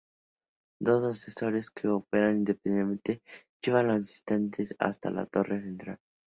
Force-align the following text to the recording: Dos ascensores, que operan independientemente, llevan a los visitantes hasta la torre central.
Dos 0.81 1.03
ascensores, 1.03 1.69
que 1.69 1.87
operan 1.87 2.37
independientemente, 2.37 3.21
llevan 3.61 3.91
a 3.91 3.93
los 3.93 4.01
visitantes 4.05 4.75
hasta 4.79 5.11
la 5.11 5.27
torre 5.27 5.61
central. 5.61 5.99